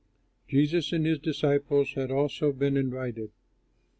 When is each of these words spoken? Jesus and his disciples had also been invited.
Jesus 0.47 0.91
and 0.93 1.05
his 1.05 1.19
disciples 1.19 1.93
had 1.93 2.09
also 2.09 2.51
been 2.51 2.75
invited. 2.75 3.29